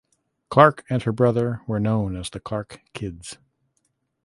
[0.49, 3.37] Clark and her brother were known as The Clark Kids.